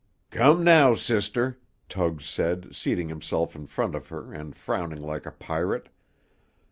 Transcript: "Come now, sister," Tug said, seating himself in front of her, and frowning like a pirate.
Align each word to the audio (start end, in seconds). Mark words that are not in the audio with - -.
"Come 0.31 0.63
now, 0.63 0.95
sister," 0.95 1.59
Tug 1.87 2.23
said, 2.23 2.75
seating 2.75 3.07
himself 3.07 3.55
in 3.55 3.67
front 3.67 3.93
of 3.93 4.07
her, 4.07 4.33
and 4.33 4.55
frowning 4.55 4.99
like 5.01 5.27
a 5.27 5.31
pirate. 5.31 5.89